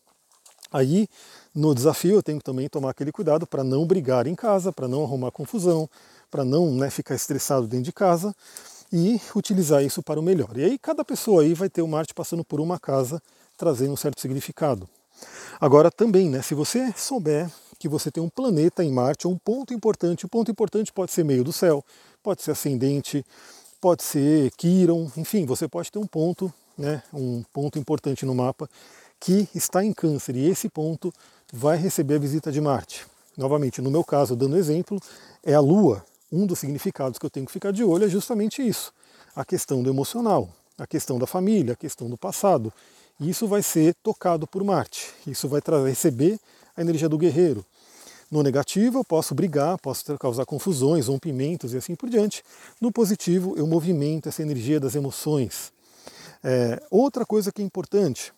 Aí, 0.72 1.08
no 1.54 1.74
desafio, 1.74 2.16
eu 2.16 2.22
tenho 2.22 2.38
que 2.38 2.44
também 2.44 2.68
tomar 2.68 2.90
aquele 2.90 3.10
cuidado 3.10 3.46
para 3.46 3.64
não 3.64 3.84
brigar 3.84 4.26
em 4.26 4.34
casa, 4.34 4.72
para 4.72 4.86
não 4.86 5.02
arrumar 5.02 5.32
confusão, 5.32 5.88
para 6.30 6.44
não 6.44 6.70
né, 6.72 6.90
ficar 6.90 7.14
estressado 7.14 7.66
dentro 7.66 7.86
de 7.86 7.92
casa 7.92 8.34
e 8.92 9.20
utilizar 9.34 9.82
isso 9.82 10.02
para 10.02 10.20
o 10.20 10.22
melhor. 10.22 10.56
E 10.56 10.64
aí, 10.64 10.78
cada 10.78 11.04
pessoa 11.04 11.42
aí 11.42 11.54
vai 11.54 11.68
ter 11.68 11.82
o 11.82 11.88
Marte 11.88 12.14
passando 12.14 12.44
por 12.44 12.60
uma 12.60 12.78
casa, 12.78 13.20
trazendo 13.56 13.92
um 13.92 13.96
certo 13.96 14.20
significado. 14.20 14.88
Agora, 15.60 15.90
também, 15.90 16.30
né, 16.30 16.40
se 16.40 16.54
você 16.54 16.92
souber 16.96 17.50
que 17.80 17.88
você 17.88 18.10
tem 18.10 18.22
um 18.22 18.28
planeta 18.28 18.84
em 18.84 18.92
Marte, 18.92 19.26
ou 19.26 19.32
um 19.32 19.38
ponto 19.38 19.72
importante, 19.72 20.26
o 20.26 20.28
ponto 20.28 20.50
importante 20.50 20.92
pode 20.92 21.12
ser 21.12 21.25
meio 21.25 21.42
do 21.42 21.50
céu, 21.50 21.82
pode 22.22 22.42
ser 22.42 22.50
ascendente, 22.50 23.25
pode 23.80 24.02
ser 24.02 24.50
Quiron, 24.50 25.10
enfim, 25.16 25.46
você 25.46 25.66
pode 25.66 25.90
ter 25.90 25.99
um 25.99 26.06
ponto, 26.06 26.52
né, 26.76 27.02
um 27.10 27.42
ponto 27.54 27.78
importante 27.78 28.26
no 28.26 28.34
mapa 28.34 28.68
que 29.18 29.49
está 29.54 29.82
em 29.82 29.94
câncer 29.94 30.37
e 30.37 30.46
esse 30.46 30.68
ponto 30.68 31.12
vai 31.50 31.78
receber 31.78 32.16
a 32.16 32.18
visita 32.18 32.52
de 32.52 32.60
Marte. 32.60 33.06
Novamente, 33.34 33.80
no 33.80 33.90
meu 33.90 34.04
caso, 34.04 34.37
dando 34.37 34.58
exemplo, 34.58 35.00
é 35.42 35.54
a 35.54 35.60
Lua. 35.60 36.04
Um 36.30 36.44
dos 36.44 36.58
significados 36.58 37.18
que 37.18 37.25
eu 37.25 37.30
tenho 37.30 37.46
que 37.46 37.52
ficar 37.52 37.72
de 37.72 37.82
olho 37.82 38.04
é 38.04 38.08
justamente 38.08 38.66
isso: 38.66 38.92
a 39.34 39.42
questão 39.44 39.82
do 39.82 39.88
emocional, 39.88 40.50
a 40.76 40.87
questão 40.87 41.18
da 41.18 41.26
família, 41.26 41.72
a 41.72 41.76
questão 41.76 42.10
do 42.10 42.16
passado. 42.18 42.70
E 43.18 43.28
isso 43.30 43.46
vai 43.46 43.62
ser 43.62 43.94
tocado 44.02 44.46
por 44.46 44.62
Marte. 44.62 45.12
Isso 45.26 45.49
vai 45.49 45.60
receber 45.84 46.38
a 46.76 46.80
energia 46.80 47.08
do 47.08 47.18
guerreiro. 47.18 47.64
No 48.30 48.42
negativo, 48.42 48.98
eu 48.98 49.04
posso 49.04 49.34
brigar, 49.34 49.76
posso 49.78 50.16
causar 50.16 50.46
confusões, 50.46 51.08
rompimentos 51.08 51.74
e 51.74 51.76
assim 51.76 51.96
por 51.96 52.08
diante. 52.08 52.44
No 52.80 52.92
positivo, 52.92 53.54
eu 53.56 53.66
movimento 53.66 54.28
essa 54.28 54.42
energia 54.42 54.78
das 54.78 54.94
emoções. 54.94 55.72
É, 56.42 56.80
outra 56.90 57.26
coisa 57.26 57.50
que 57.50 57.60
é 57.60 57.64
importante, 57.64 58.32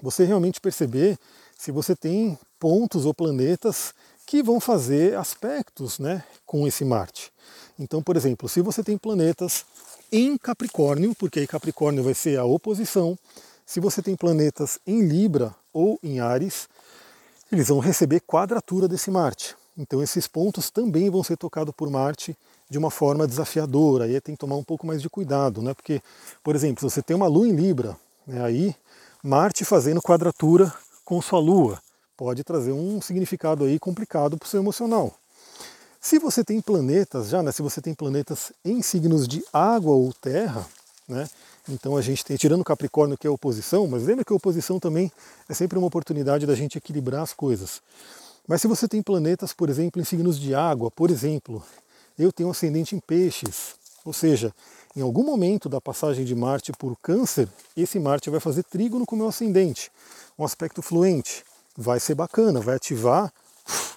você 0.00 0.24
realmente 0.24 0.60
perceber 0.60 1.18
se 1.58 1.70
você 1.70 1.94
tem 1.94 2.38
pontos 2.58 3.04
ou 3.04 3.12
planetas 3.12 3.94
que 4.26 4.42
vão 4.42 4.58
fazer 4.58 5.16
aspectos 5.16 5.98
né, 5.98 6.24
com 6.46 6.66
esse 6.66 6.84
Marte. 6.84 7.30
Então, 7.78 8.02
por 8.02 8.16
exemplo, 8.16 8.48
se 8.48 8.60
você 8.60 8.82
tem 8.82 8.96
planetas 8.96 9.64
em 10.10 10.36
Capricórnio, 10.36 11.14
porque 11.14 11.40
aí 11.40 11.46
Capricórnio 11.46 12.02
vai 12.02 12.14
ser 12.14 12.38
a 12.38 12.44
oposição, 12.44 13.18
se 13.66 13.78
você 13.78 14.02
tem 14.02 14.16
planetas 14.16 14.78
em 14.86 15.02
Libra 15.02 15.54
ou 15.72 15.98
em 16.02 16.20
Ares, 16.20 16.68
eles 17.52 17.68
vão 17.68 17.78
receber 17.78 18.20
quadratura 18.20 18.88
desse 18.88 19.10
Marte. 19.10 19.54
Então 19.76 20.02
esses 20.02 20.26
pontos 20.26 20.70
também 20.70 21.10
vão 21.10 21.22
ser 21.22 21.36
tocados 21.36 21.74
por 21.74 21.90
Marte 21.90 22.36
de 22.68 22.78
uma 22.78 22.90
forma 22.90 23.26
desafiadora. 23.26 24.06
Aí 24.06 24.20
tem 24.20 24.34
que 24.34 24.40
tomar 24.40 24.56
um 24.56 24.64
pouco 24.64 24.86
mais 24.86 25.02
de 25.02 25.10
cuidado, 25.10 25.60
né? 25.60 25.74
Porque, 25.74 26.02
por 26.42 26.56
exemplo, 26.56 26.80
se 26.80 26.94
você 26.94 27.02
tem 27.02 27.14
uma 27.14 27.26
Lua 27.26 27.46
em 27.46 27.54
Libra, 27.54 27.96
né, 28.26 28.42
aí 28.42 28.74
Marte 29.22 29.64
fazendo 29.64 30.00
quadratura 30.00 30.72
com 31.04 31.20
sua 31.20 31.38
Lua 31.38 31.78
pode 32.16 32.42
trazer 32.42 32.72
um 32.72 33.00
significado 33.00 33.64
aí 33.64 33.78
complicado 33.78 34.38
para 34.38 34.46
o 34.46 34.48
seu 34.48 34.60
emocional. 34.60 35.12
Se 36.00 36.18
você 36.18 36.42
tem 36.42 36.60
planetas 36.60 37.28
já, 37.28 37.42
né, 37.42 37.52
se 37.52 37.62
você 37.62 37.80
tem 37.80 37.94
planetas 37.94 38.52
em 38.64 38.80
signos 38.82 39.28
de 39.28 39.44
água 39.52 39.92
ou 39.92 40.12
terra, 40.12 40.66
né, 41.12 41.28
então 41.68 41.96
a 41.96 42.02
gente 42.02 42.24
tem, 42.24 42.36
tirando 42.36 42.64
Capricórnio 42.64 43.16
que 43.16 43.26
é 43.26 43.30
oposição, 43.30 43.86
mas 43.86 44.04
lembra 44.04 44.24
que 44.24 44.32
a 44.32 44.36
oposição 44.36 44.80
também 44.80 45.12
é 45.48 45.54
sempre 45.54 45.78
uma 45.78 45.86
oportunidade 45.86 46.46
da 46.46 46.54
gente 46.54 46.78
equilibrar 46.78 47.22
as 47.22 47.32
coisas. 47.32 47.80
Mas 48.48 48.60
se 48.60 48.66
você 48.66 48.88
tem 48.88 49.02
planetas, 49.02 49.52
por 49.52 49.70
exemplo, 49.70 50.00
em 50.00 50.04
signos 50.04 50.38
de 50.38 50.54
água, 50.54 50.90
por 50.90 51.10
exemplo, 51.10 51.62
eu 52.18 52.32
tenho 52.32 52.50
ascendente 52.50 52.96
em 52.96 53.00
peixes, 53.00 53.76
ou 54.04 54.12
seja, 54.12 54.52
em 54.96 55.00
algum 55.00 55.22
momento 55.22 55.68
da 55.68 55.80
passagem 55.80 56.24
de 56.24 56.34
Marte 56.34 56.72
por 56.72 56.96
Câncer, 57.00 57.48
esse 57.76 57.98
Marte 57.98 58.28
vai 58.28 58.40
fazer 58.40 58.64
trígono 58.64 59.06
com 59.06 59.14
o 59.14 59.18
meu 59.18 59.28
ascendente, 59.28 59.90
um 60.38 60.44
aspecto 60.44 60.82
fluente. 60.82 61.44
Vai 61.76 61.98
ser 61.98 62.14
bacana, 62.14 62.60
vai 62.60 62.76
ativar. 62.76 63.32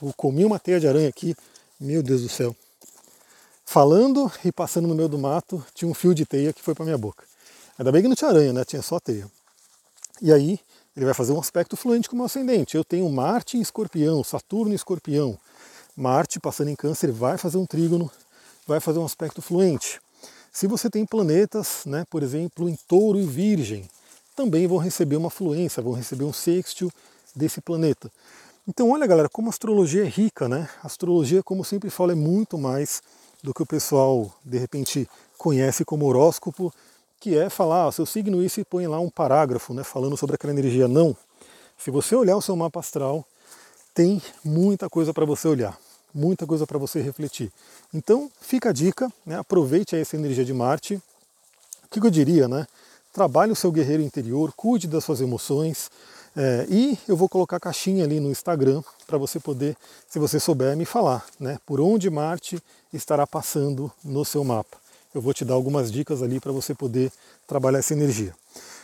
Eu 0.02 0.14
comi 0.16 0.46
uma 0.46 0.58
teia 0.58 0.80
de 0.80 0.88
aranha 0.88 1.10
aqui, 1.10 1.36
meu 1.80 2.02
Deus 2.02 2.22
do 2.22 2.30
céu. 2.30 2.56
Falando 3.66 4.32
e 4.46 4.52
passando 4.52 4.88
no 4.88 4.96
meio 4.96 5.10
do 5.10 5.18
mato, 5.18 5.66
tinha 5.74 5.90
um 5.90 5.94
fio 5.94 6.14
de 6.14 6.26
teia 6.26 6.54
que 6.54 6.62
foi 6.62 6.76
para 6.76 6.86
minha 6.86 6.98
boca. 6.98 7.26
Ainda 7.78 7.92
bem 7.92 8.02
que 8.02 8.08
não 8.08 8.16
tinha 8.16 8.30
aranha, 8.30 8.54
né? 8.54 8.64
Tinha 8.64 8.82
só 8.82 9.00
teia. 9.00 9.30
E 10.22 10.32
aí 10.32 10.60
ele 10.96 11.06
vai 11.06 11.14
fazer 11.14 11.34
um 11.34 11.40
aspecto 11.40 11.76
fluente 11.76 12.08
com 12.08 12.16
o 12.16 12.18
meu 12.18 12.28
ascendente. 12.28 12.78
Eu 12.78 12.86
tenho 12.86 13.10
Marte 13.10 13.58
em 13.58 13.62
escorpião, 13.62 14.24
Saturno 14.24 14.72
em 14.72 14.76
escorpião. 14.76 15.38
Marte 15.98 16.40
passando 16.40 16.70
em 16.70 16.76
câncer 16.76 17.12
vai 17.12 17.38
fazer 17.38 17.58
um 17.58 17.66
trígono, 17.66 18.10
vai 18.66 18.80
fazer 18.80 19.00
um 19.00 19.06
aspecto 19.06 19.42
fluente. 19.42 20.00
Se 20.54 20.68
você 20.68 20.90
tem 20.90 21.06
planetas, 21.06 21.84
né, 21.86 22.06
por 22.10 22.24
exemplo, 22.24 22.70
em 22.70 22.78
touro 22.88 23.20
e 23.20 23.26
virgem, 23.26 23.90
também 24.36 24.68
vão 24.68 24.78
receber 24.78 25.18
uma 25.18 25.30
fluência, 25.30 25.84
vão 25.84 25.94
receber 25.94 26.24
um 26.24 26.32
sextil 26.32 26.90
desse 27.36 27.60
planeta. 27.60 28.10
Então 28.68 28.92
olha 28.92 29.06
galera, 29.06 29.28
como 29.28 29.48
a 29.48 29.52
astrologia 29.52 30.04
é 30.04 30.08
rica, 30.08 30.48
né? 30.48 30.70
A 30.82 30.88
astrologia, 30.88 31.44
como 31.44 31.66
sempre 31.66 31.90
falo, 31.90 32.12
é 32.12 32.16
muito 32.16 32.58
mais 32.58 33.02
do 33.46 33.54
que 33.54 33.62
o 33.62 33.66
pessoal 33.66 34.34
de 34.44 34.58
repente 34.58 35.08
conhece 35.38 35.86
como 35.86 36.06
horóscopo, 36.06 36.74
que 37.20 37.38
é 37.38 37.50
falar, 37.50 37.88
ah, 37.88 37.92
seu 37.92 38.06
signo 38.06 38.44
isso 38.44 38.60
e 38.60 38.66
põe 38.66 38.88
lá 38.88 39.00
um 39.00 39.10
parágrafo, 39.10 39.74
né, 39.74 39.84
falando 39.84 40.18
sobre 40.18 40.36
aquela 40.36 40.52
energia. 40.52 40.88
Não. 40.88 41.16
Se 41.78 41.92
você 41.92 42.16
olhar 42.16 42.36
o 42.36 42.42
seu 42.42 42.56
mapa 42.56 42.80
astral, 42.80 43.26
tem 43.94 44.22
muita 44.44 44.90
coisa 44.90 45.14
para 45.14 45.26
você 45.26 45.48
olhar, 45.48 45.78
muita 46.14 46.46
coisa 46.46 46.66
para 46.66 46.78
você 46.78 47.00
refletir. 47.02 47.52
Então, 47.94 48.30
fica 48.42 48.70
a 48.70 48.74
dica, 48.74 49.12
né, 49.26 49.38
aproveite 49.38 49.96
essa 49.96 50.16
energia 50.16 50.44
de 50.44 50.54
Marte. 50.54 50.96
O 51.86 51.90
que 51.90 52.06
eu 52.06 52.12
diria, 52.12 52.48
né? 52.48 52.68
Trabalhe 53.14 53.52
o 53.52 53.56
seu 53.56 53.72
guerreiro 53.72 54.04
interior, 54.04 54.52
cuide 54.54 54.88
das 54.88 55.04
suas 55.04 55.22
emoções. 55.22 55.90
É, 56.36 56.66
e 56.70 56.98
eu 57.08 57.16
vou 57.16 57.30
colocar 57.30 57.58
a 57.58 57.60
caixinha 57.60 58.04
ali 58.04 58.20
no 58.20 58.30
Instagram 58.30 58.84
para 59.08 59.18
você 59.18 59.40
poder, 59.40 59.78
se 60.08 60.20
você 60.20 60.40
souber, 60.40 60.76
me 60.76 60.86
falar, 60.86 61.26
né? 61.40 61.58
Por 61.66 61.80
onde 61.80 62.10
Marte 62.10 62.62
estará 62.92 63.26
passando 63.26 63.92
no 64.04 64.26
seu 64.26 64.44
mapa 64.44 64.86
eu 65.16 65.22
vou 65.22 65.34
te 65.34 65.46
dar 65.46 65.54
algumas 65.54 65.90
dicas 65.90 66.22
ali 66.22 66.42
para 66.42 66.52
você 66.52 66.76
poder 66.76 67.10
trabalhar 67.48 67.80
essa 67.80 67.94
energia. 67.94 68.36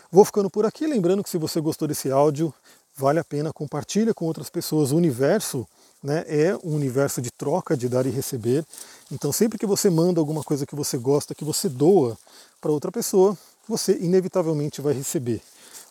Vou 0.10 0.24
ficando 0.24 0.50
por 0.50 0.65
aqui, 0.65 0.88
lembrando 0.88 1.22
que 1.22 1.29
se 1.29 1.38
você 1.38 1.60
gostou 1.60 1.88
desse 1.88 2.10
áudio, 2.10 2.53
vale 2.96 3.20
a 3.20 3.24
pena 3.24 3.51
compartilha 3.51 4.13
com 4.13 4.25
outras 4.25 4.50
pessoas. 4.50 4.93
O 4.93 4.96
universo 4.96 5.67
né, 6.01 6.24
é 6.27 6.55
um 6.63 6.74
universo 6.74 7.22
de 7.22 7.29
troca, 7.31 7.75
de 7.75 7.89
dar 7.89 8.05
e 8.05 8.10
receber. 8.10 8.65
Então 9.12 9.34
sempre 9.34 9.60
que 9.60 9.65
você 9.65 9.89
manda 9.89 10.22
alguma 10.22 10.41
coisa 10.41 10.65
que 10.65 10.75
você 10.75 10.98
gosta, 10.98 11.36
que 11.36 11.43
você 11.43 11.67
doa 11.67 12.17
para 12.62 12.72
outra 12.72 12.91
pessoa, 12.91 13.38
você 13.67 13.98
inevitavelmente 13.98 14.79
vai 14.79 14.93
receber. 14.93 15.41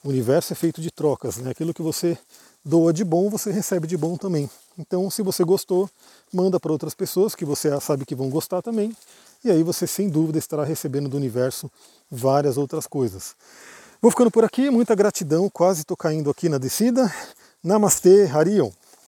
O 0.02 0.09
universo 0.09 0.52
é 0.52 0.57
feito 0.57 0.80
de 0.80 0.90
trocas, 0.90 1.37
né? 1.37 1.50
Aquilo 1.50 1.75
que 1.75 1.83
você 1.83 2.16
doa 2.64 2.92
de 2.92 3.04
bom, 3.04 3.28
você 3.28 3.50
recebe 3.50 3.87
de 3.87 3.97
bom 3.97 4.16
também. 4.16 4.49
Então, 4.78 5.11
se 5.11 5.23
você 5.23 5.45
gostou, 5.45 5.88
manda 6.33 6.59
para 6.59 6.73
outras 6.73 6.95
pessoas 6.95 7.35
que 7.35 7.45
você 7.45 7.78
sabe 7.80 8.07
que 8.07 8.14
vão 8.14 8.30
gostar 8.30 8.62
também 8.62 8.95
e 9.45 9.50
aí 9.50 9.62
você 9.62 9.87
sem 9.87 10.09
dúvida 10.09 10.38
estará 10.38 10.64
recebendo 10.64 11.09
do 11.09 11.16
universo 11.16 11.71
várias 12.11 12.57
outras 12.59 12.87
coisas. 12.87 13.35
Vou 14.00 14.11
ficando 14.11 14.30
por 14.30 14.45
aqui, 14.45 14.71
muita 14.71 14.95
gratidão, 14.95 15.49
quase 15.49 15.80
estou 15.80 15.97
caindo 15.97 16.30
aqui 16.30 16.49
na 16.49 16.59
descida. 16.59 17.12
Namastê, 17.62 18.26
Harion. 18.26 18.71